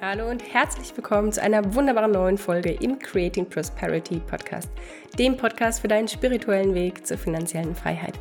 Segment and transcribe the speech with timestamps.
[0.00, 4.70] Hallo und herzlich willkommen zu einer wunderbaren neuen Folge im Creating Prosperity Podcast,
[5.18, 8.14] dem Podcast für deinen spirituellen Weg zur finanziellen Freiheit.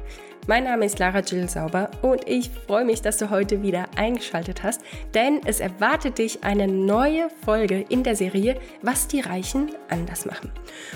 [0.48, 4.64] Mein Name ist Lara Jill Sauber und ich freue mich, dass du heute wieder eingeschaltet
[4.64, 4.82] hast,
[5.14, 10.52] denn es erwartet dich eine neue Folge in der Serie Was die Reichen anders machen.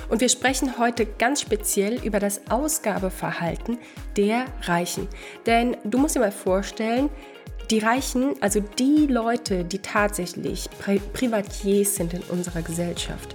[0.09, 3.77] Und wir sprechen heute ganz speziell über das Ausgabeverhalten
[4.18, 5.07] der Reichen.
[5.45, 7.11] Denn du musst dir mal vorstellen,
[7.71, 13.34] die Reichen, also die Leute, die tatsächlich Pri Privatiers sind in unserer Gesellschaft,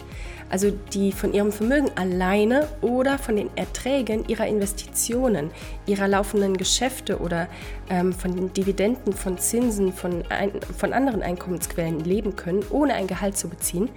[0.51, 5.51] also die von ihrem Vermögen alleine oder von den Erträgen ihrer Investitionen,
[5.87, 7.49] ihrer laufenden Geschäfte oder
[7.89, 13.07] ähm, von den Dividenden, von Zinsen, von, ein, von anderen Einkommensquellen leben können, ohne ein
[13.07, 13.89] Gehalt zu beziehen,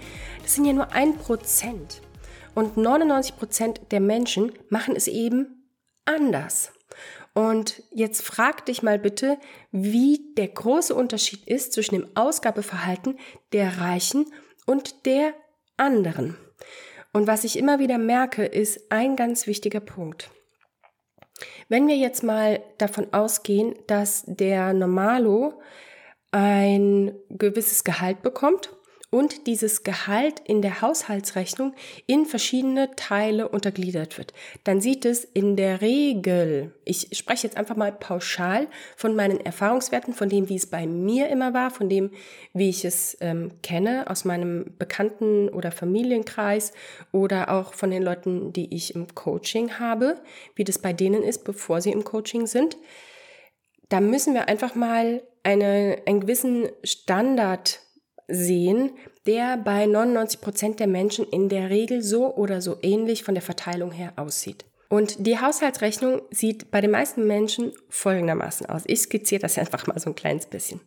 [0.42, 2.02] das sind ja nur ein Prozent.
[2.56, 5.68] Und 99 Prozent der Menschen machen es eben
[6.06, 6.72] anders.
[7.40, 9.38] Und jetzt frag dich mal bitte,
[9.72, 13.18] wie der große Unterschied ist zwischen dem Ausgabeverhalten
[13.54, 14.26] der Reichen
[14.66, 15.34] und der
[15.78, 16.36] anderen.
[17.14, 20.30] Und was ich immer wieder merke, ist ein ganz wichtiger Punkt.
[21.70, 25.62] Wenn wir jetzt mal davon ausgehen, dass der Normalo
[26.32, 28.76] ein gewisses Gehalt bekommt
[29.12, 31.74] und dieses Gehalt in der Haushaltsrechnung
[32.06, 34.34] in verschiedene Teile untergliedert wird.
[34.64, 40.14] Dann sieht es in der Regel, ich spreche jetzt einfach mal pauschal von meinen Erfahrungswerten,
[40.14, 42.12] von dem, wie es bei mir immer war, von dem,
[42.54, 46.74] wie ich es ähm, kenne aus meinem Bekannten- oder Familienkreis
[47.12, 50.22] oder auch von den Leuten, die ich im Coaching habe,
[50.56, 52.78] wie das bei denen ist, bevor sie im Coaching sind.
[53.90, 57.80] Da müssen wir einfach mal eine, einen gewissen Standard
[58.30, 58.92] sehen,
[59.26, 63.44] der bei 99 Prozent der Menschen in der Regel so oder so ähnlich von der
[63.44, 64.66] Verteilung her aussieht.
[64.90, 68.84] Und die Haushaltsrechnung sieht bei den meisten Menschen folgendermaßen aus.
[68.88, 70.82] Ich skizziere das einfach mal so ein kleines bisschen.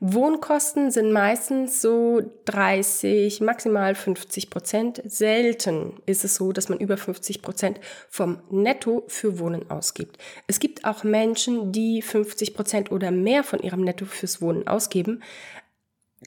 [0.00, 5.02] Wohnkosten sind meistens so 30, maximal 50 Prozent.
[5.04, 10.16] Selten ist es so, dass man über 50 Prozent vom Netto für Wohnen ausgibt.
[10.46, 15.20] Es gibt auch Menschen, die 50 Prozent oder mehr von ihrem Netto fürs Wohnen ausgeben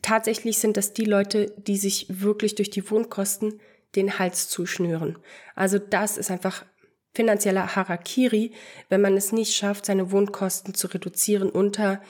[0.01, 3.59] tatsächlich sind das die Leute, die sich wirklich durch die Wohnkosten
[3.95, 5.17] den Hals zuschnüren.
[5.55, 6.65] Also das ist einfach
[7.13, 8.53] finanzieller Harakiri,
[8.89, 12.01] wenn man es nicht schafft, seine Wohnkosten zu reduzieren unter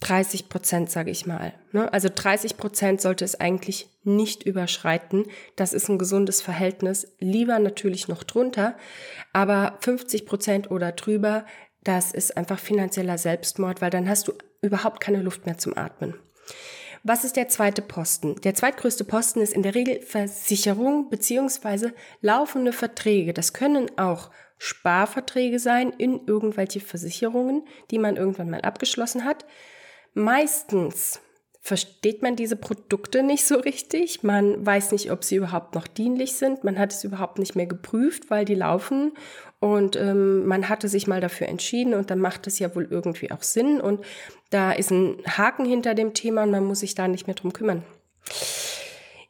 [0.00, 1.54] 30 Prozent, sage ich mal.
[1.72, 1.92] Ne?
[1.92, 5.26] Also 30 Prozent sollte es eigentlich nicht überschreiten.
[5.56, 7.16] Das ist ein gesundes Verhältnis.
[7.18, 8.76] Lieber natürlich noch drunter,
[9.32, 11.44] aber 50 Prozent oder drüber,
[11.82, 14.32] das ist einfach finanzieller Selbstmord, weil dann hast du
[14.62, 16.14] überhaupt keine Luft mehr zum Atmen.
[17.08, 18.38] Was ist der zweite Posten?
[18.42, 23.32] Der zweitgrößte Posten ist in der Regel Versicherung beziehungsweise laufende Verträge.
[23.32, 29.46] Das können auch Sparverträge sein in irgendwelche Versicherungen, die man irgendwann mal abgeschlossen hat.
[30.12, 31.22] Meistens
[31.68, 34.22] versteht man diese Produkte nicht so richtig.
[34.22, 36.64] Man weiß nicht, ob sie überhaupt noch dienlich sind.
[36.64, 39.12] Man hat es überhaupt nicht mehr geprüft, weil die laufen.
[39.60, 43.30] Und ähm, man hatte sich mal dafür entschieden und dann macht es ja wohl irgendwie
[43.30, 43.80] auch Sinn.
[43.80, 44.00] Und
[44.50, 47.52] da ist ein Haken hinter dem Thema und man muss sich da nicht mehr drum
[47.52, 47.84] kümmern.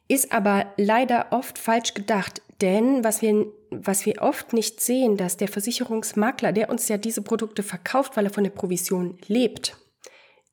[0.07, 5.35] Ist aber leider oft falsch gedacht, denn was wir, was wir oft nicht sehen, dass
[5.35, 9.75] der Versicherungsmakler, der uns ja diese Produkte verkauft, weil er von der Provision lebt,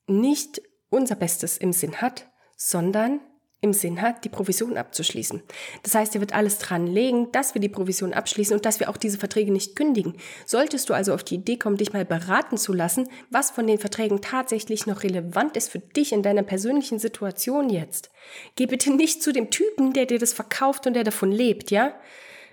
[0.08, 0.60] nicht
[0.90, 2.26] unser Bestes im Sinn hat,
[2.56, 3.20] sondern
[3.62, 5.42] im Sinn hat, die Provision abzuschließen.
[5.82, 8.90] Das heißt, er wird alles dran legen, dass wir die Provision abschließen und dass wir
[8.90, 10.16] auch diese Verträge nicht kündigen.
[10.44, 13.78] Solltest du also auf die Idee kommen, dich mal beraten zu lassen, was von den
[13.78, 18.10] Verträgen tatsächlich noch relevant ist für dich in deiner persönlichen Situation jetzt,
[18.56, 21.94] geh bitte nicht zu dem Typen, der dir das verkauft und der davon lebt, ja?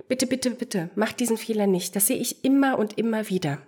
[0.08, 1.96] Bitte, bitte, bitte, mach diesen Fehler nicht.
[1.96, 3.60] Das sehe ich immer und immer wieder.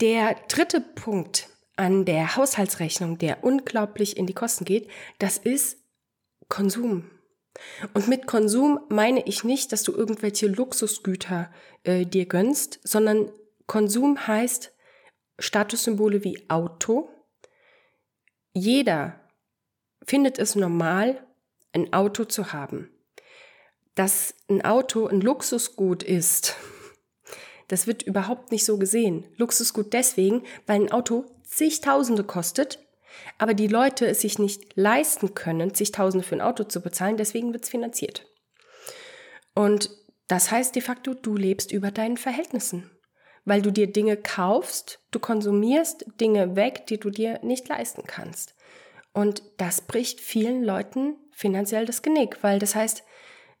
[0.00, 4.88] Der dritte Punkt, an der Haushaltsrechnung, der unglaublich in die Kosten geht,
[5.18, 5.78] das ist
[6.48, 7.10] Konsum.
[7.94, 11.50] Und mit Konsum meine ich nicht, dass du irgendwelche Luxusgüter
[11.84, 13.30] äh, dir gönnst, sondern
[13.66, 14.72] Konsum heißt
[15.38, 17.08] Statussymbole wie Auto.
[18.52, 19.20] Jeder
[20.04, 21.26] findet es normal,
[21.72, 22.90] ein Auto zu haben.
[23.94, 26.56] Dass ein Auto ein Luxusgut ist,
[27.68, 29.26] das wird überhaupt nicht so gesehen.
[29.36, 31.24] Luxusgut deswegen, weil ein Auto
[31.56, 32.78] zigtausende kostet,
[33.38, 37.52] aber die Leute es sich nicht leisten können, zigtausende für ein Auto zu bezahlen, deswegen
[37.52, 38.26] wird es finanziert.
[39.54, 39.90] Und
[40.28, 42.90] das heißt de facto, du lebst über deinen Verhältnissen,
[43.44, 48.54] weil du dir Dinge kaufst, du konsumierst Dinge weg, die du dir nicht leisten kannst.
[49.14, 53.02] Und das bricht vielen Leuten finanziell das Genick, weil das heißt,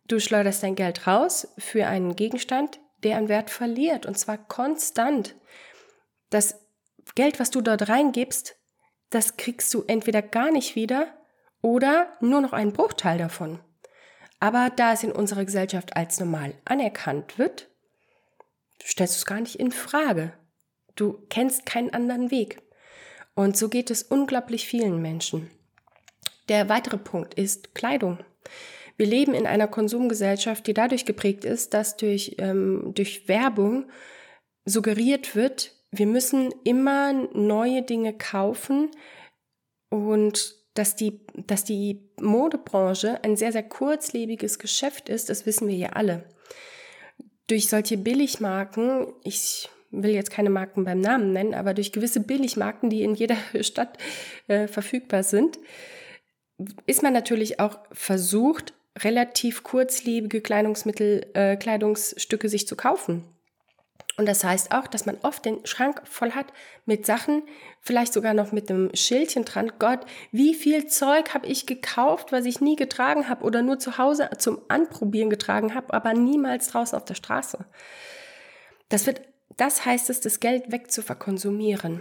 [0.06, 5.34] du schleuderst dein Geld raus für einen Gegenstand, der an Wert verliert und zwar konstant.
[6.28, 6.65] Das
[7.14, 8.56] Geld, was du dort reingibst,
[9.10, 11.08] das kriegst du entweder gar nicht wieder
[11.62, 13.60] oder nur noch einen Bruchteil davon.
[14.40, 17.68] Aber da es in unserer Gesellschaft als normal anerkannt wird,
[18.82, 20.32] stellst du es gar nicht in Frage.
[20.94, 22.62] Du kennst keinen anderen Weg.
[23.34, 25.50] Und so geht es unglaublich vielen Menschen.
[26.48, 28.18] Der weitere Punkt ist Kleidung.
[28.96, 33.90] Wir leben in einer Konsumgesellschaft, die dadurch geprägt ist, dass durch, ähm, durch Werbung
[34.64, 38.90] suggeriert wird, wir müssen immer neue Dinge kaufen
[39.88, 45.76] und dass die, dass die Modebranche ein sehr, sehr kurzlebiges Geschäft ist, das wissen wir
[45.76, 46.24] ja alle.
[47.46, 52.90] Durch solche Billigmarken, ich will jetzt keine Marken beim Namen nennen, aber durch gewisse Billigmarken,
[52.90, 53.96] die in jeder Stadt
[54.48, 55.58] äh, verfügbar sind,
[56.86, 63.24] ist man natürlich auch versucht, relativ kurzlebige Kleidungsmittel, äh, Kleidungsstücke sich zu kaufen.
[64.18, 66.46] Und das heißt auch, dass man oft den Schrank voll hat
[66.86, 67.42] mit Sachen,
[67.80, 69.72] vielleicht sogar noch mit einem Schildchen dran.
[69.78, 73.98] Gott, wie viel Zeug habe ich gekauft, was ich nie getragen habe oder nur zu
[73.98, 77.66] Hause zum Anprobieren getragen habe, aber niemals draußen auf der Straße.
[78.88, 79.20] Das wird,
[79.58, 82.00] das heißt es, das Geld wegzuverkonsumieren.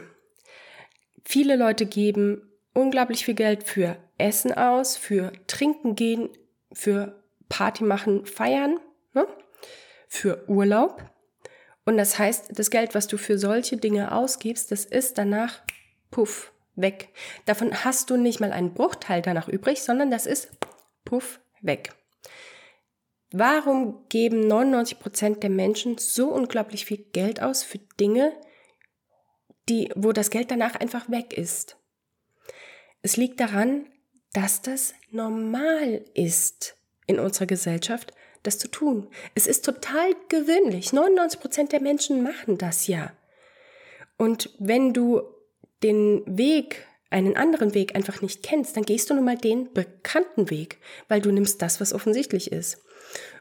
[1.25, 6.29] Viele Leute geben unglaublich viel Geld für Essen aus, für Trinken gehen,
[6.71, 8.79] für Party machen, feiern,
[9.13, 9.27] ne?
[10.07, 11.03] für Urlaub.
[11.85, 15.61] Und das heißt, das Geld, was du für solche Dinge ausgibst, das ist danach
[16.09, 17.09] puff weg.
[17.45, 20.49] Davon hast du nicht mal einen Bruchteil danach übrig, sondern das ist
[21.05, 21.93] puff weg.
[23.31, 28.33] Warum geben 99 Prozent der Menschen so unglaublich viel Geld aus für Dinge,
[29.69, 31.77] die, wo das Geld danach einfach weg ist?
[33.01, 33.87] Es liegt daran,
[34.33, 36.77] dass das normal ist
[37.07, 38.13] in unserer Gesellschaft,
[38.47, 39.07] das zu tun.
[39.33, 40.93] Es ist total gewöhnlich.
[40.93, 43.11] 99 Prozent der Menschen machen das ja.
[44.17, 45.21] Und wenn du
[45.83, 50.49] den Weg, einen anderen Weg einfach nicht kennst, dann gehst du nun mal den bekannten
[50.49, 52.83] Weg, weil du nimmst das, was offensichtlich ist.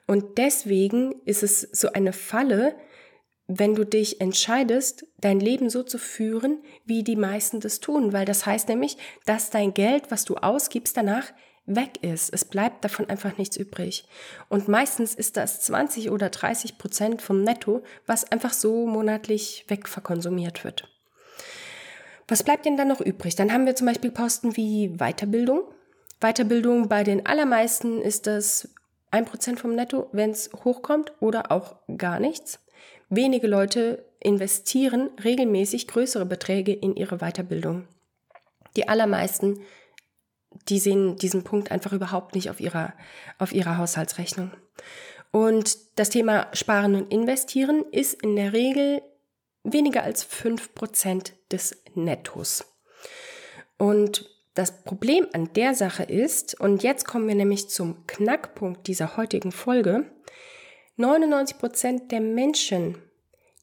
[0.06, 2.74] Und deswegen ist es so eine Falle,
[3.46, 8.24] wenn du dich entscheidest, dein Leben so zu führen, wie die meisten das tun, weil
[8.24, 8.96] das heißt nämlich,
[9.26, 11.32] dass dein Geld, was du ausgibst, danach
[11.66, 12.32] weg ist.
[12.32, 14.04] Es bleibt davon einfach nichts übrig.
[14.48, 20.64] Und meistens ist das 20 oder 30 Prozent vom Netto, was einfach so monatlich wegverkonsumiert
[20.64, 20.88] wird.
[22.28, 23.36] Was bleibt denn dann noch übrig?
[23.36, 25.62] Dann haben wir zum Beispiel Posten wie Weiterbildung.
[26.20, 28.68] Weiterbildung bei den allermeisten ist das
[29.12, 32.60] 1% vom Netto, wenn es hochkommt oder auch gar nichts.
[33.10, 37.86] Wenige Leute investieren regelmäßig größere Beträge in ihre Weiterbildung.
[38.76, 39.60] Die allermeisten,
[40.68, 42.94] die sehen diesen Punkt einfach überhaupt nicht auf ihrer,
[43.38, 44.50] auf ihrer Haushaltsrechnung.
[45.30, 49.02] Und das Thema Sparen und Investieren ist in der Regel
[49.64, 52.64] weniger als 5% des Nettos.
[53.78, 59.16] Und das Problem an der Sache ist, und jetzt kommen wir nämlich zum Knackpunkt dieser
[59.16, 60.04] heutigen Folge,
[60.96, 62.96] 99 Prozent der Menschen,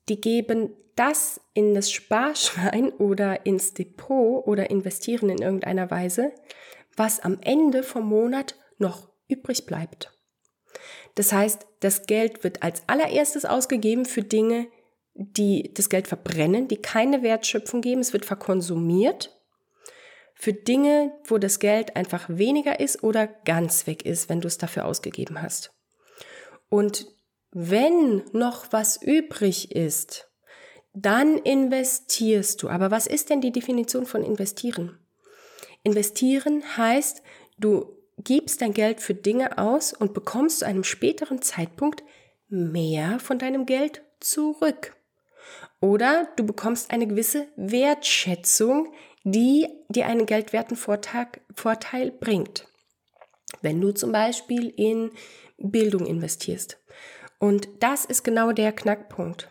[0.10, 6.34] die geben das in das Sparschwein oder ins Depot oder investieren in irgendeiner Weise,
[7.02, 10.16] was am Ende vom Monat noch übrig bleibt.
[11.16, 14.68] Das heißt, das Geld wird als allererstes ausgegeben für Dinge,
[15.16, 18.02] die das Geld verbrennen, die keine Wertschöpfung geben.
[18.02, 19.36] Es wird verkonsumiert
[20.36, 24.60] für Dinge, wo das Geld einfach weniger ist oder ganz weg ist, wenn du es
[24.60, 25.74] dafür ausgegeben hast.
[26.70, 27.08] Und
[27.50, 30.30] wenn noch was übrig ist,
[30.94, 32.70] dann investierst du.
[32.70, 35.01] Aber was ist denn die Definition von investieren?
[35.84, 37.24] Investieren heißt,
[37.58, 42.04] du gibst dein Geld für Dinge aus und bekommst zu einem späteren Zeitpunkt
[42.50, 44.96] mehr von deinem Geld zurück.
[45.80, 52.68] Oder du bekommst eine gewisse Wertschätzung, die dir einen geldwerten Vorteil, bringt.
[53.62, 55.12] Wenn du zum Beispiel in
[55.58, 56.80] Bildung investierst.
[57.40, 59.50] Und das ist genau der Knackpunkt.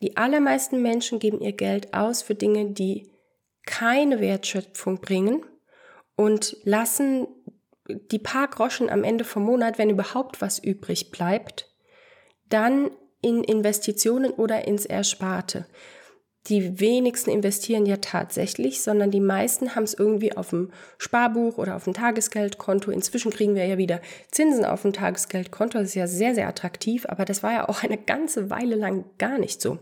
[0.00, 3.12] Die allermeisten Menschen geben ihr Geld aus für Dinge, die
[3.64, 5.44] keine Wertschöpfung bringen
[6.16, 7.26] und lassen
[7.88, 11.68] die paar Groschen am Ende vom Monat, wenn überhaupt was übrig bleibt,
[12.48, 12.90] dann
[13.20, 15.66] in Investitionen oder ins Ersparte
[16.48, 21.76] die wenigsten investieren ja tatsächlich, sondern die meisten haben es irgendwie auf dem Sparbuch oder
[21.76, 22.90] auf dem Tagesgeldkonto.
[22.90, 24.00] Inzwischen kriegen wir ja wieder
[24.32, 25.78] Zinsen auf dem Tagesgeldkonto.
[25.78, 29.04] Das ist ja sehr, sehr attraktiv, aber das war ja auch eine ganze Weile lang
[29.18, 29.78] gar nicht so.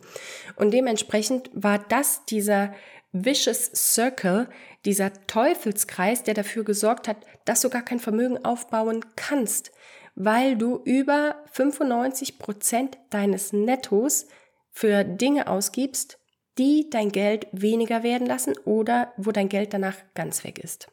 [0.56, 2.74] Und dementsprechend war das dieser
[3.12, 4.48] vicious circle,
[4.84, 9.72] dieser Teufelskreis, der dafür gesorgt hat, dass du gar kein Vermögen aufbauen kannst,
[10.14, 14.26] weil du über 95 Prozent deines Nettos
[14.70, 16.18] für Dinge ausgibst,
[16.58, 20.88] die dein Geld weniger werden lassen oder wo dein Geld danach ganz weg ist.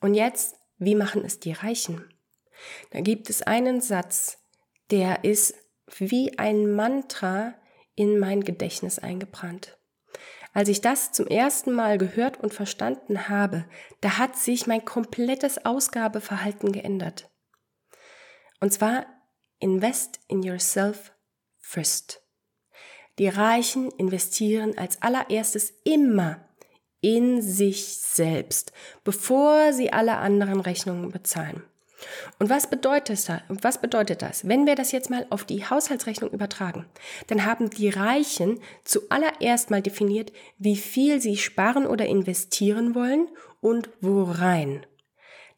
[0.00, 2.12] Und jetzt, wie machen es die Reichen?
[2.90, 4.38] Da gibt es einen Satz,
[4.90, 5.54] der ist
[5.98, 7.54] wie ein Mantra
[7.94, 9.78] in mein Gedächtnis eingebrannt.
[10.52, 13.64] Als ich das zum ersten Mal gehört und verstanden habe,
[14.00, 17.30] da hat sich mein komplettes Ausgabeverhalten geändert.
[18.60, 19.06] Und zwar
[19.58, 21.12] invest in yourself
[21.58, 22.22] first.
[23.18, 26.48] Die Reichen investieren als allererstes immer
[27.00, 28.72] in sich selbst,
[29.04, 31.62] bevor sie alle anderen Rechnungen bezahlen.
[32.38, 34.46] Und was bedeutet, das, was bedeutet das?
[34.48, 36.86] Wenn wir das jetzt mal auf die Haushaltsrechnung übertragen,
[37.28, 43.28] dann haben die Reichen zuallererst mal definiert, wie viel sie sparen oder investieren wollen
[43.60, 44.86] und worein.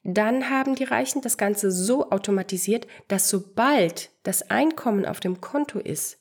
[0.04, 5.78] Dann haben die Reichen das Ganze so automatisiert, dass sobald das Einkommen auf dem Konto
[5.78, 6.18] ist,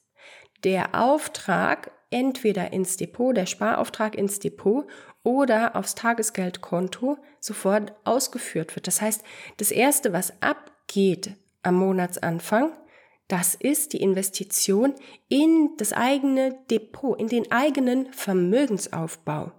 [0.63, 4.85] der Auftrag entweder ins Depot, der Sparauftrag ins Depot
[5.23, 8.87] oder aufs Tagesgeldkonto sofort ausgeführt wird.
[8.87, 9.23] Das heißt,
[9.57, 12.73] das Erste, was abgeht am Monatsanfang,
[13.27, 14.93] das ist die Investition
[15.29, 19.51] in das eigene Depot, in den eigenen Vermögensaufbau.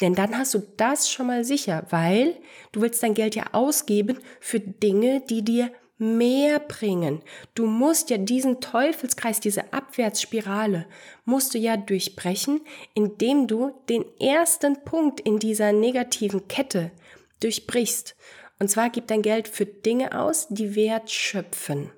[0.00, 2.36] Denn dann hast du das schon mal sicher, weil
[2.72, 7.22] du willst dein Geld ja ausgeben für Dinge, die dir mehr bringen.
[7.54, 10.86] Du musst ja diesen Teufelskreis, diese Abwärtsspirale,
[11.24, 12.60] musst du ja durchbrechen,
[12.94, 16.92] indem du den ersten Punkt in dieser negativen Kette
[17.40, 18.16] durchbrichst.
[18.58, 21.90] Und zwar gib dein Geld für Dinge aus, die Wert schöpfen,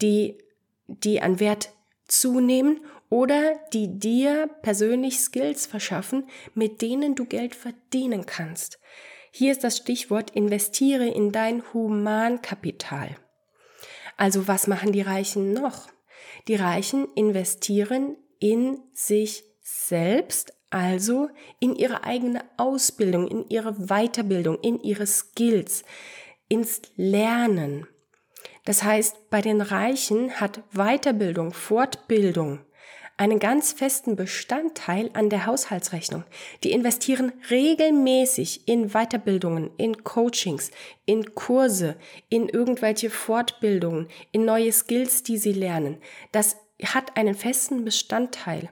[0.00, 0.38] die,
[0.86, 1.70] die an Wert
[2.06, 8.78] zunehmen oder die dir persönlich Skills verschaffen, mit denen du Geld verdienen kannst.
[9.34, 13.16] Hier ist das Stichwort investiere in dein Humankapital.
[14.18, 15.88] Also was machen die Reichen noch?
[16.48, 24.78] Die Reichen investieren in sich selbst, also in ihre eigene Ausbildung, in ihre Weiterbildung, in
[24.82, 25.82] ihre Skills,
[26.48, 27.86] ins Lernen.
[28.66, 32.60] Das heißt, bei den Reichen hat Weiterbildung, Fortbildung
[33.16, 36.24] einen ganz festen Bestandteil an der Haushaltsrechnung.
[36.64, 40.70] Die investieren regelmäßig in Weiterbildungen, in Coachings,
[41.04, 41.96] in Kurse,
[42.28, 45.98] in irgendwelche Fortbildungen, in neue Skills, die sie lernen.
[46.32, 48.70] Das hat einen festen Bestandteil.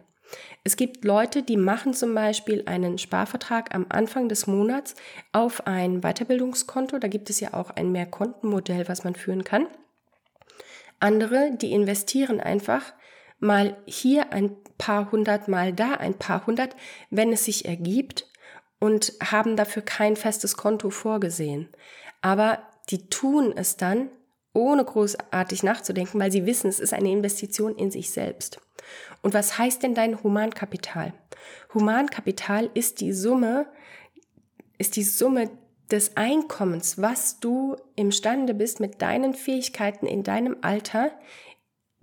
[0.63, 4.95] Es gibt Leute, die machen zum Beispiel einen Sparvertrag am Anfang des Monats
[5.33, 6.99] auf ein Weiterbildungskonto.
[6.99, 9.67] Da gibt es ja auch ein Mehrkontenmodell, was man führen kann.
[11.01, 12.93] Andere, die investieren einfach
[13.41, 16.77] mal hier ein paar hundert, mal da ein paar hundert,
[17.11, 18.27] wenn es sich ergibt
[18.79, 21.69] und haben dafür kein festes Konto vorgesehen.
[22.23, 24.11] Aber die tun es dann,
[24.53, 28.61] ohne großartig nachzudenken, weil sie wissen, es ist eine Investition in sich selbst.
[29.23, 31.13] Und was heißt denn dein Humankapital?
[31.73, 33.67] Humankapital ist die Summe,
[34.79, 35.51] ist die Summe
[35.91, 41.11] des Einkommens, was du imstande bist, mit deinen Fähigkeiten in deinem Alter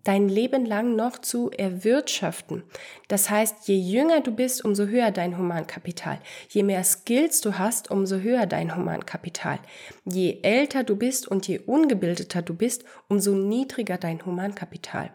[0.07, 2.63] dein Leben lang noch zu erwirtschaften.
[3.09, 6.19] Das heißt, je jünger du bist, umso höher dein Humankapital.
[6.49, 9.59] Je mehr Skills du hast, umso höher dein Humankapital.
[10.05, 15.11] Je älter du bist und je ungebildeter du bist, umso niedriger dein Humankapital.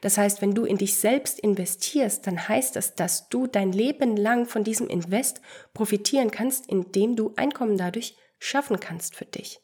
[0.00, 4.16] Das heißt, wenn du in dich selbst investierst, dann heißt das, dass du dein Leben
[4.16, 5.40] lang von diesem Invest
[5.74, 9.60] profitieren kannst, indem du Einkommen dadurch schaffen kannst für dich.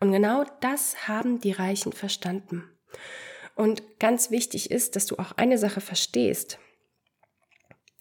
[0.00, 2.64] Und genau das haben die Reichen verstanden.
[3.58, 6.60] Und ganz wichtig ist, dass du auch eine Sache verstehst.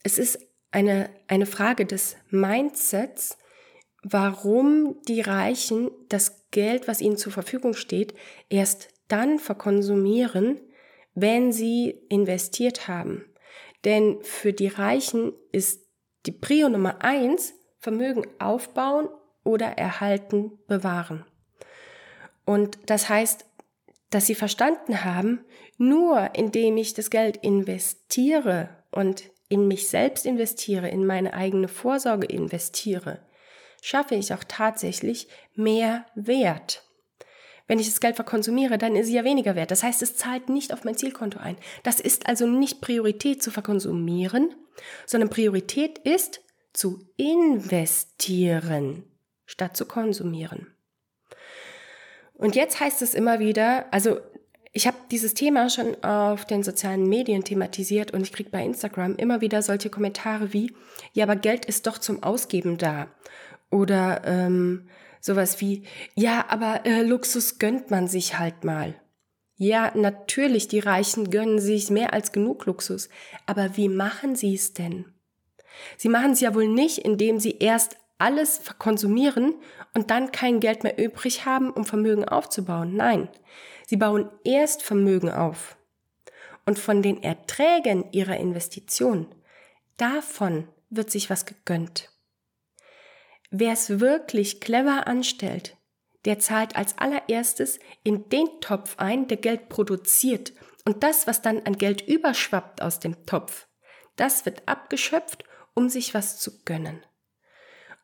[0.04, 0.38] Es ist
[0.70, 3.40] eine, eine Frage des Mindsets,
[4.04, 8.14] warum die Reichen das Geld, was ihnen zur Verfügung steht,
[8.50, 10.60] erst dann verkonsumieren,
[11.16, 13.26] wenn sie investiert haben.
[13.84, 15.88] Denn für die Reichen ist
[16.28, 19.10] die Prio Nummer eins Vermögen aufbauen
[19.44, 21.26] oder erhalten, bewahren.
[22.46, 23.47] Und das heißt,
[24.10, 25.44] dass sie verstanden haben,
[25.78, 32.28] nur indem ich das Geld investiere und in mich selbst investiere, in meine eigene Vorsorge
[32.28, 33.22] investiere,
[33.82, 36.84] schaffe ich auch tatsächlich mehr Wert.
[37.68, 39.72] Wenn ich das Geld verkonsumiere, dann ist es ja weniger wert.
[39.72, 41.58] Das heißt, es zahlt nicht auf mein Zielkonto ein.
[41.84, 44.56] Das ist also nicht Priorität zu verkonsumieren,
[45.06, 49.04] sondern Priorität ist zu investieren
[49.46, 50.68] statt zu konsumieren.
[52.38, 54.20] Und jetzt heißt es immer wieder, also
[54.72, 59.16] ich habe dieses Thema schon auf den sozialen Medien thematisiert und ich kriege bei Instagram
[59.16, 60.74] immer wieder solche Kommentare wie,
[61.14, 63.08] ja, aber Geld ist doch zum Ausgeben da.
[63.72, 64.88] Oder ähm,
[65.20, 68.96] sowas wie, ja, aber äh, Luxus gönnt man sich halt mal.
[69.56, 73.10] Ja, natürlich, die Reichen gönnen sich mehr als genug Luxus.
[73.48, 75.06] Aber wie machen sie es denn?
[75.98, 79.56] Sie machen es ja wohl nicht, indem sie erst alles verkonsumieren
[79.94, 82.96] und dann kein Geld mehr übrig haben, um Vermögen aufzubauen.
[82.96, 83.30] Nein,
[83.86, 85.78] sie bauen erst Vermögen auf.
[86.66, 89.34] Und von den Erträgen ihrer Investition,
[89.98, 92.12] davon wird sich was gegönnt.
[93.50, 95.78] Wer es wirklich clever anstellt,
[96.26, 100.52] der zahlt als allererstes in den Topf ein, der Geld produziert.
[100.84, 103.68] Und das, was dann an Geld überschwappt aus dem Topf,
[104.18, 107.02] das wird abgeschöpft, um sich was zu gönnen.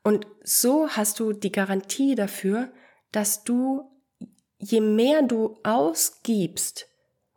[0.03, 2.71] Und so hast du die Garantie dafür,
[3.11, 3.89] dass du,
[4.59, 6.87] je mehr du ausgibst,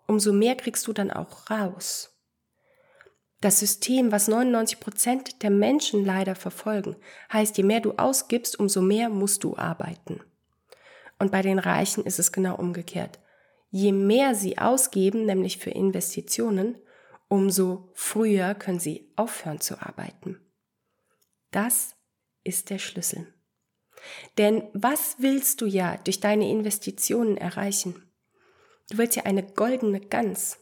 [0.07, 2.13] umso mehr kriegst du dann auch raus.
[3.41, 6.97] Das System, was 99 Prozent der Menschen leider verfolgen,
[7.33, 10.21] heißt, je mehr du ausgibst, umso mehr musst du arbeiten.
[11.19, 13.21] Und bei den Reichen ist es genau umgekehrt.
[13.71, 16.79] Je mehr sie ausgeben, nämlich für Investitionen,
[17.29, 20.41] umso früher können sie aufhören zu arbeiten.
[21.51, 21.96] Das
[22.47, 23.27] ist der Schlüssel.
[24.39, 28.03] Denn was willst du ja durch deine Investitionen erreichen?
[28.91, 30.59] Du willst ja eine goldene Gans.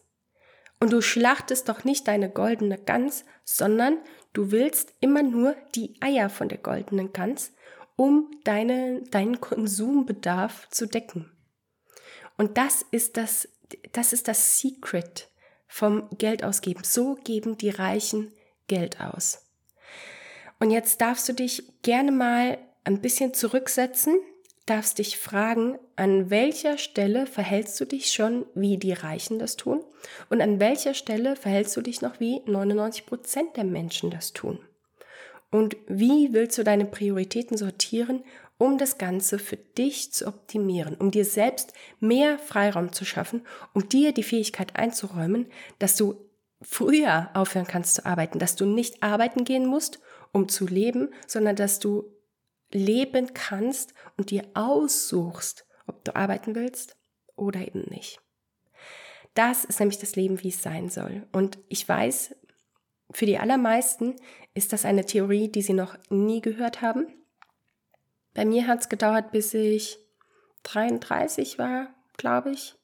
[0.80, 3.98] Und du schlachtest doch nicht deine goldene Gans, sondern
[4.32, 7.52] du willst immer nur die Eier von der goldenen Gans,
[7.96, 11.30] um deine, deinen Konsumbedarf zu decken.
[12.36, 13.48] Und das ist das,
[13.92, 15.28] das ist das Secret
[15.68, 16.82] vom Geldausgeben.
[16.84, 18.32] So geben die Reichen
[18.66, 19.43] Geld aus.
[20.64, 24.16] Und jetzt darfst du dich gerne mal ein bisschen zurücksetzen,
[24.64, 29.84] darfst dich fragen, an welcher Stelle verhältst du dich schon, wie die Reichen das tun?
[30.30, 34.58] Und an welcher Stelle verhältst du dich noch, wie 99 Prozent der Menschen das tun?
[35.50, 38.24] Und wie willst du deine Prioritäten sortieren,
[38.56, 43.42] um das Ganze für dich zu optimieren, um dir selbst mehr Freiraum zu schaffen,
[43.74, 45.44] um dir die Fähigkeit einzuräumen,
[45.78, 46.14] dass du
[46.62, 49.98] früher aufhören kannst zu arbeiten, dass du nicht arbeiten gehen musst,
[50.34, 52.12] um zu leben, sondern dass du
[52.70, 56.96] leben kannst und dir aussuchst, ob du arbeiten willst
[57.36, 58.20] oder eben nicht.
[59.34, 61.26] Das ist nämlich das Leben, wie es sein soll.
[61.32, 62.34] Und ich weiß,
[63.10, 64.16] für die allermeisten
[64.54, 67.06] ist das eine Theorie, die sie noch nie gehört haben.
[68.34, 69.98] Bei mir hat es gedauert, bis ich
[70.64, 72.74] 33 war, glaube ich.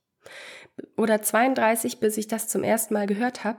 [0.96, 3.58] Oder 32, bis ich das zum ersten Mal gehört habe.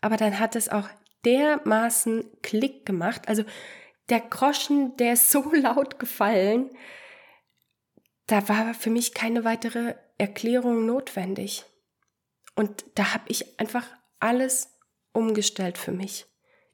[0.00, 0.88] Aber dann hat es auch
[1.24, 3.28] dermaßen Klick gemacht.
[3.28, 3.44] Also
[4.08, 6.70] der Groschen, der ist so laut gefallen,
[8.26, 11.64] da war für mich keine weitere Erklärung notwendig.
[12.54, 13.86] Und da habe ich einfach
[14.20, 14.78] alles
[15.12, 16.26] umgestellt für mich.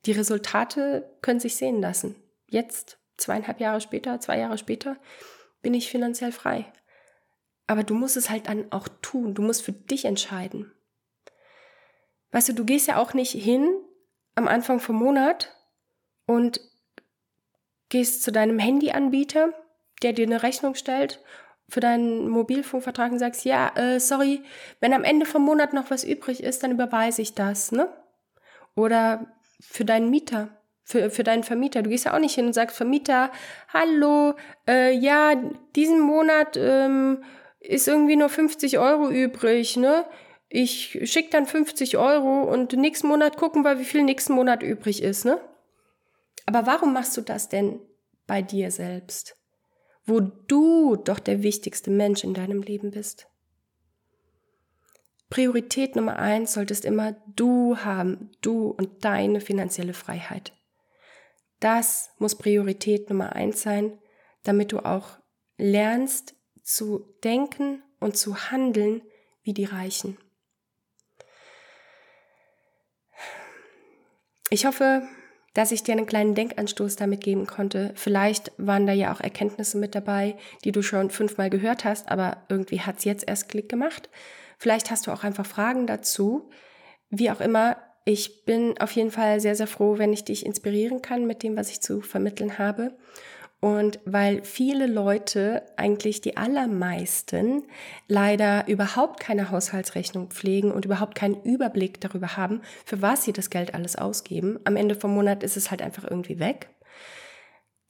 [0.05, 2.17] Die Resultate können sich sehen lassen.
[2.49, 4.99] Jetzt, zweieinhalb Jahre später, zwei Jahre später,
[5.63, 6.71] bin ich finanziell frei.
[7.67, 9.35] Aber du musst es halt dann auch tun.
[9.35, 10.73] Du musst für dich entscheiden.
[12.31, 13.69] Weißt du, du gehst ja auch nicht hin
[14.37, 15.55] am Anfang vom Monat
[16.27, 16.61] und
[17.89, 19.53] gehst zu deinem Handyanbieter,
[20.03, 21.23] der dir eine Rechnung stellt
[21.69, 24.43] für deinen Mobilfunkvertrag und sagst, ja, äh, sorry,
[24.81, 27.89] wenn am Ende vom Monat noch was übrig ist, dann überweise ich das, ne?
[28.77, 29.27] Oder
[29.61, 30.49] für deinen Mieter,
[30.85, 31.83] für, für deinen Vermieter.
[31.83, 33.33] Du gehst ja auch nicht hin und sagst, Vermieter,
[33.73, 34.35] hallo,
[34.69, 35.35] äh, ja,
[35.75, 37.25] diesen Monat ähm,
[37.59, 40.05] ist irgendwie nur 50 Euro übrig, ne?
[40.49, 45.03] Ich schicke dann 50 Euro und nächsten Monat gucken wir, wie viel nächsten Monat übrig
[45.03, 45.41] ist, ne?
[46.47, 47.81] Aber warum machst du das denn
[48.27, 49.37] bei dir selbst?
[50.05, 53.27] Wo du doch der wichtigste Mensch in deinem Leben bist.
[55.29, 60.53] Priorität Nummer eins solltest immer du haben, du und deine finanzielle Freiheit.
[61.59, 63.99] Das muss Priorität Nummer eins sein,
[64.45, 65.19] damit du auch
[65.57, 69.03] lernst zu denken und zu handeln
[69.43, 70.19] wie die Reichen.
[74.51, 75.03] Ich hoffe,
[75.55, 77.93] dass ich dir einen kleinen Denkanstoß damit geben konnte.
[77.95, 82.37] Vielleicht waren da ja auch Erkenntnisse mit dabei, die du schon fünfmal gehört hast, aber
[82.49, 84.09] irgendwie hat es jetzt erst Klick gemacht.
[84.59, 86.51] Vielleicht hast du auch einfach Fragen dazu.
[87.11, 91.03] Wie auch immer, ich bin auf jeden Fall sehr, sehr froh, wenn ich dich inspirieren
[91.03, 92.97] kann mit dem, was ich zu vermitteln habe.
[93.61, 97.65] Und weil viele Leute, eigentlich die allermeisten,
[98.07, 103.49] leider überhaupt keine Haushaltsrechnung pflegen und überhaupt keinen Überblick darüber haben, für was sie das
[103.49, 104.59] Geld alles ausgeben.
[104.65, 106.69] Am Ende vom Monat ist es halt einfach irgendwie weg.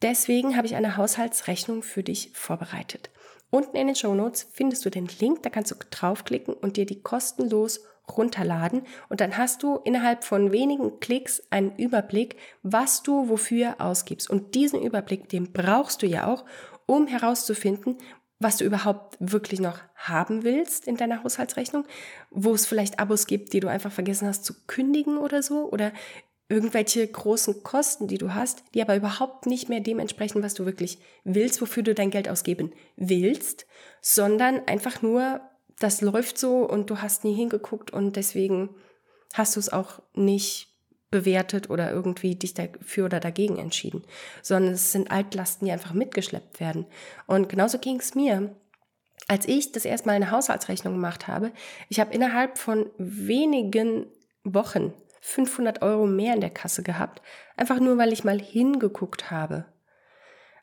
[0.03, 3.11] Deswegen habe ich eine Haushaltsrechnung für dich vorbereitet.
[3.51, 6.87] Unten in den Show Notes findest du den Link, da kannst du draufklicken und dir
[6.87, 7.81] die kostenlos
[8.15, 14.31] runterladen und dann hast du innerhalb von wenigen Klicks einen Überblick, was du wofür ausgibst.
[14.31, 16.45] Und diesen Überblick, den brauchst du ja auch,
[16.87, 17.99] um herauszufinden,
[18.39, 21.85] was du überhaupt wirklich noch haben willst in deiner Haushaltsrechnung,
[22.31, 25.93] wo es vielleicht Abos gibt, die du einfach vergessen hast zu kündigen oder so, oder
[26.49, 30.65] irgendwelche großen Kosten, die du hast, die aber überhaupt nicht mehr dem entsprechen, was du
[30.65, 33.67] wirklich willst, wofür du dein Geld ausgeben willst,
[34.01, 35.41] sondern einfach nur,
[35.79, 38.71] das läuft so und du hast nie hingeguckt und deswegen
[39.35, 40.75] hast du es auch nicht
[41.11, 44.05] bewertet oder irgendwie dich dafür oder dagegen entschieden,
[44.43, 46.87] sondern es sind Altlasten, die einfach mitgeschleppt werden.
[47.27, 48.55] Und genauso ging es mir.
[49.29, 51.53] Als ich das erste Mal eine Haushaltsrechnung gemacht habe,
[51.89, 54.07] ich habe innerhalb von wenigen
[54.45, 57.23] Wochen 500 Euro mehr in der Kasse gehabt,
[57.57, 59.65] einfach nur weil ich mal hingeguckt habe.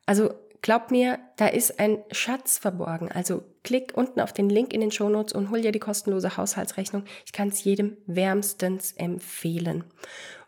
[0.06, 3.12] Also glaub mir, da ist ein Schatz verborgen.
[3.12, 7.04] Also klick unten auf den Link in den Shownotes und hol dir die kostenlose Haushaltsrechnung.
[7.26, 9.84] Ich kann es jedem wärmstens empfehlen.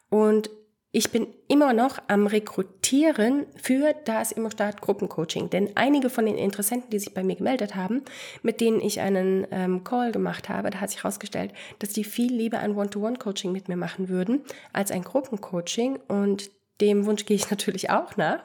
[0.09, 0.49] Und
[0.91, 6.89] ich bin immer noch am Rekrutieren für das Immostart Gruppencoaching, denn einige von den Interessenten,
[6.89, 8.03] die sich bei mir gemeldet haben,
[8.43, 12.33] mit denen ich einen ähm, Call gemacht habe, da hat sich herausgestellt, dass die viel
[12.33, 16.49] lieber ein One-to-One-Coaching mit mir machen würden als ein Gruppencoaching und
[16.81, 18.43] dem Wunsch gehe ich natürlich auch nach.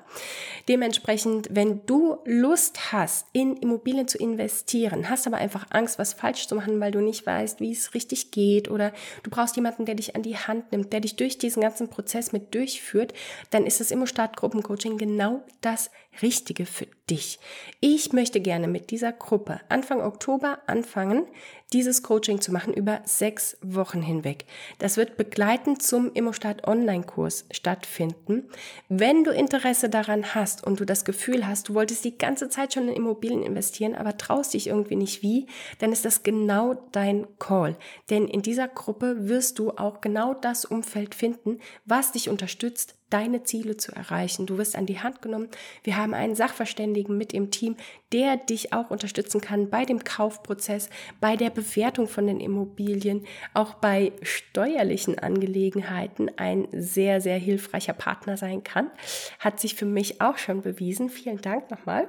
[0.69, 6.47] Dementsprechend, wenn du Lust hast, in Immobilien zu investieren, hast aber einfach Angst, was falsch
[6.47, 9.95] zu machen, weil du nicht weißt, wie es richtig geht oder du brauchst jemanden, der
[9.95, 13.15] dich an die Hand nimmt, der dich durch diesen ganzen Prozess mit durchführt,
[13.51, 15.91] dann ist das Immostart Gruppencoaching genau das
[16.23, 17.39] Richtige für dich.
[17.81, 21.27] Ich möchte gerne mit dieser Gruppe Anfang Oktober anfangen,
[21.73, 24.45] dieses Coaching zu machen über sechs Wochen hinweg.
[24.79, 28.49] Das wird begleitend zum Immostart Online-Kurs stattfinden.
[28.89, 32.75] Wenn du Interesse daran hast und du das Gefühl hast, du wolltest die ganze Zeit
[32.75, 35.47] schon in Immobilien investieren, aber traust dich irgendwie nicht wie,
[35.79, 37.77] dann ist das genau dein Call.
[38.11, 43.43] Denn in dieser Gruppe wirst du auch genau das Umfeld finden, was dich unterstützt, deine
[43.43, 44.47] Ziele zu erreichen.
[44.47, 45.49] Du wirst an die Hand genommen.
[45.83, 47.77] Wir haben einen Sachverständigen mit im Team,
[48.13, 50.89] der dich auch unterstützen kann bei dem Kaufprozess,
[51.21, 58.37] bei der Bewertung von den Immobilien, auch bei steuerlichen Angelegenheiten ein sehr, sehr hilfreicher Partner
[58.37, 58.91] sein kann.
[59.39, 61.11] Hat sich für mich auch schon bewiesen.
[61.11, 62.09] Vielen Dank nochmal.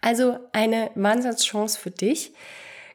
[0.00, 2.32] Also eine Wahnsinnschance für dich.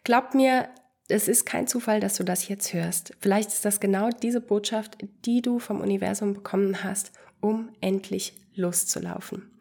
[0.03, 0.69] Glaubt mir,
[1.11, 3.13] es ist kein Zufall, dass du das jetzt hörst.
[3.19, 9.51] Vielleicht ist das genau diese Botschaft, die du vom Universum bekommen hast, um endlich loszulaufen.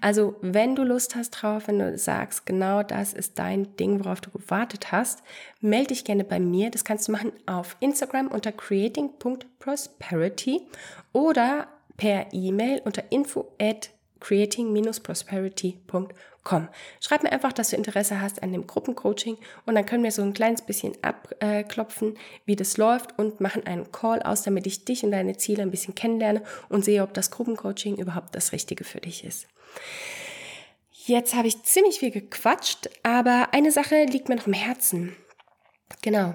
[0.00, 4.20] Also, wenn du Lust hast drauf, wenn du sagst, genau das ist dein Ding, worauf
[4.20, 5.22] du gewartet hast,
[5.60, 6.70] melde dich gerne bei mir.
[6.70, 10.62] Das kannst du machen auf Instagram unter creating.prosperity
[11.12, 16.08] oder per E-Mail unter info at creating-prosperity.com
[17.00, 20.22] schreib mir einfach, dass du Interesse hast an dem Gruppencoaching und dann können wir so
[20.22, 25.04] ein kleines bisschen abklopfen, wie das läuft und machen einen Call aus, damit ich dich
[25.04, 29.00] und deine Ziele ein bisschen kennenlerne und sehe, ob das Gruppencoaching überhaupt das Richtige für
[29.00, 29.46] dich ist.
[30.90, 35.16] Jetzt habe ich ziemlich viel gequatscht, aber eine Sache liegt mir noch im Herzen.
[36.02, 36.34] Genau.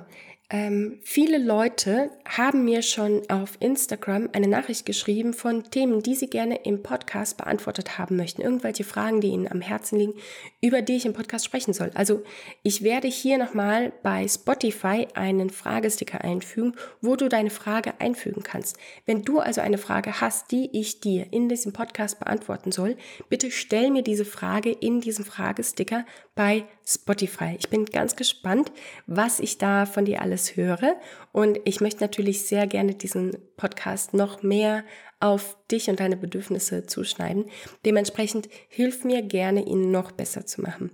[0.54, 6.28] Ähm, viele Leute haben mir schon auf Instagram eine Nachricht geschrieben von Themen, die sie
[6.28, 8.44] gerne im Podcast beantwortet haben möchten.
[8.44, 10.14] Irgendwelche Fragen, die ihnen am Herzen liegen,
[10.62, 11.90] über die ich im Podcast sprechen soll.
[11.96, 12.22] Also
[12.62, 18.78] ich werde hier nochmal bei Spotify einen Fragesticker einfügen, wo du deine Frage einfügen kannst.
[19.08, 22.96] Wenn du also eine Frage hast, die ich dir in diesem Podcast beantworten soll,
[23.28, 27.56] bitte stell mir diese Frage in diesem Fragesticker bei Spotify.
[27.58, 28.72] Ich bin ganz gespannt,
[29.08, 30.96] was ich da von dir alles höre.
[31.32, 34.84] Und ich möchte natürlich sehr gerne diesen Podcast noch mehr
[35.20, 37.46] auf dich und deine Bedürfnisse zuschneiden.
[37.86, 40.92] Dementsprechend hilf mir gerne, ihn noch besser zu machen.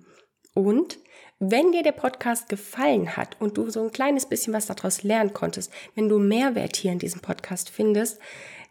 [0.54, 1.00] Und
[1.40, 5.34] wenn dir der Podcast gefallen hat und du so ein kleines bisschen was daraus lernen
[5.34, 8.20] konntest, wenn du Mehrwert hier in diesem Podcast findest,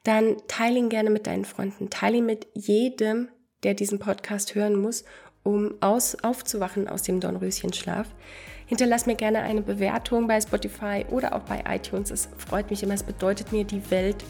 [0.04, 3.28] dann teile ihn gerne mit deinen Freunden, teile ihn mit jedem,
[3.62, 5.04] der diesen Podcast hören muss
[5.48, 8.06] um aus, aufzuwachen aus dem Dornröschenschlaf.
[8.66, 12.11] Hinterlass mir gerne eine Bewertung bei Spotify oder auch bei iTunes.
[12.11, 14.22] Es freut mich immer, es bedeutet mir die Welt,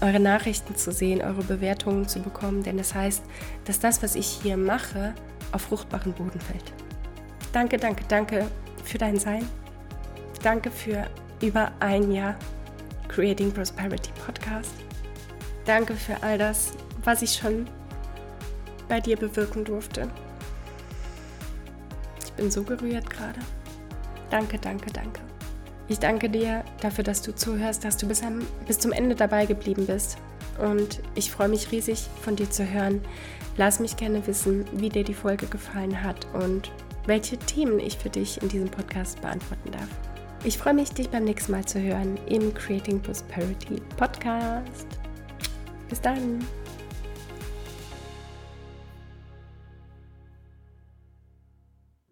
[0.00, 3.22] eure Nachrichten zu sehen, eure Bewertungen zu bekommen, denn es das heißt,
[3.66, 5.14] dass das, was ich hier mache,
[5.52, 6.72] auf fruchtbaren Boden fällt.
[7.52, 8.46] Danke, danke, danke
[8.82, 9.46] für dein Sein.
[10.42, 11.06] Danke für
[11.40, 12.34] über ein Jahr
[13.06, 14.74] Creating Prosperity Podcast.
[15.66, 16.72] Danke für all das,
[17.04, 17.68] was ich schon
[18.88, 20.10] bei dir bewirken durfte.
[22.42, 23.38] Bin so gerührt gerade.
[24.28, 25.20] Danke, danke, danke.
[25.86, 29.46] Ich danke dir dafür, dass du zuhörst, dass du bis, am, bis zum Ende dabei
[29.46, 30.18] geblieben bist.
[30.58, 33.00] Und ich freue mich riesig, von dir zu hören.
[33.58, 36.72] Lass mich gerne wissen, wie dir die Folge gefallen hat und
[37.06, 39.88] welche Themen ich für dich in diesem Podcast beantworten darf.
[40.42, 44.88] Ich freue mich, dich beim nächsten Mal zu hören im Creating Prosperity Podcast.
[45.88, 46.40] Bis dann!